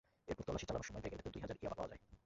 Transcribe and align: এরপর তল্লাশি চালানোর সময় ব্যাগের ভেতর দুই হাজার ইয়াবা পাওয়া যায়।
এরপর 0.29 0.45
তল্লাশি 0.47 0.67
চালানোর 0.67 0.87
সময় 0.89 1.01
ব্যাগের 1.03 1.19
ভেতর 1.19 1.33
দুই 1.33 1.43
হাজার 1.43 1.59
ইয়াবা 1.59 1.77
পাওয়া 1.77 1.89
যায়। 1.91 2.01